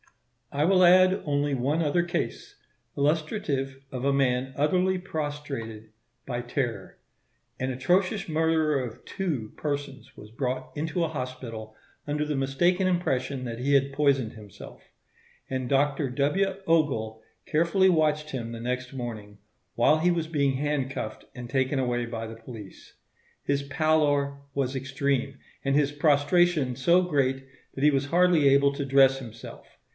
I 0.51 0.65
will 0.65 0.83
add 0.83 1.21
only 1.25 1.53
one 1.53 1.81
other 1.81 2.03
case, 2.03 2.55
illustrative 2.97 3.83
of 3.91 4.03
a 4.03 4.11
man 4.11 4.51
utterly 4.57 4.97
prostrated 4.97 5.91
by 6.25 6.41
terror. 6.41 6.97
An 7.59 7.71
atrocious 7.71 8.27
murderer 8.27 8.83
of 8.83 9.05
two 9.05 9.53
persons 9.55 10.17
was 10.17 10.29
brought 10.31 10.75
into 10.75 11.03
a 11.03 11.07
hospital, 11.07 11.75
under 12.05 12.25
the 12.25 12.35
mistaken 12.35 12.85
impression 12.87 13.45
that 13.45 13.59
he 13.59 13.75
had 13.75 13.93
poisoned 13.93 14.33
himself; 14.33 14.83
and 15.49 15.69
Dr. 15.69 16.09
W. 16.09 16.55
Ogle 16.67 17.21
carefully 17.45 17.87
watched 17.87 18.31
him 18.31 18.51
the 18.51 18.59
next 18.59 18.91
morning, 18.93 19.37
while 19.75 19.99
he 19.99 20.11
was 20.11 20.27
being 20.27 20.57
handcuffed 20.57 21.25
and 21.35 21.47
taken 21.49 21.77
away 21.79 22.07
by 22.07 22.25
the 22.25 22.35
police. 22.35 22.95
His 23.43 23.63
pallor 23.63 24.39
was 24.55 24.75
extreme, 24.75 25.37
and 25.63 25.75
his 25.75 25.91
prostration 25.91 26.75
so 26.75 27.03
great 27.03 27.45
that 27.75 27.83
he 27.85 27.91
was 27.91 28.07
hardly 28.07 28.49
able 28.49 28.73
to 28.73 28.83
dress 28.83 29.19
himself. 29.19 29.77